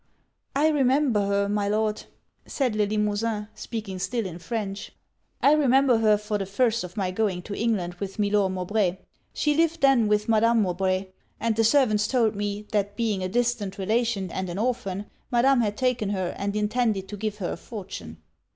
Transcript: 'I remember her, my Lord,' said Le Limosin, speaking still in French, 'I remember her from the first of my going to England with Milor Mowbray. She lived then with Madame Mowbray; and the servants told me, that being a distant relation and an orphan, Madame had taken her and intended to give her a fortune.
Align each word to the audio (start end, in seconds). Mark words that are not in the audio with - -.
'I 0.55 0.69
remember 0.69 1.27
her, 1.27 1.47
my 1.47 1.69
Lord,' 1.69 2.05
said 2.47 2.75
Le 2.75 2.87
Limosin, 2.87 3.49
speaking 3.53 3.99
still 3.99 4.25
in 4.25 4.39
French, 4.39 4.91
'I 5.43 5.53
remember 5.53 5.99
her 5.99 6.17
from 6.17 6.39
the 6.39 6.47
first 6.47 6.83
of 6.83 6.97
my 6.97 7.11
going 7.11 7.43
to 7.43 7.53
England 7.53 7.93
with 7.99 8.17
Milor 8.17 8.49
Mowbray. 8.49 8.97
She 9.31 9.53
lived 9.55 9.81
then 9.81 10.07
with 10.07 10.27
Madame 10.27 10.63
Mowbray; 10.63 11.05
and 11.39 11.55
the 11.55 11.63
servants 11.63 12.07
told 12.07 12.35
me, 12.35 12.65
that 12.71 12.95
being 12.97 13.21
a 13.23 13.29
distant 13.29 13.77
relation 13.77 14.31
and 14.31 14.49
an 14.49 14.57
orphan, 14.57 15.05
Madame 15.29 15.61
had 15.61 15.77
taken 15.77 16.09
her 16.09 16.33
and 16.35 16.55
intended 16.55 17.07
to 17.07 17.15
give 17.15 17.37
her 17.37 17.51
a 17.51 17.55
fortune. 17.55 18.17